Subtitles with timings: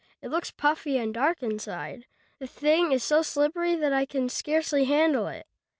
[0.19, 2.07] It looks puffy and dark inside.
[2.39, 5.45] The thing is so slippery that I can scarcely handle it."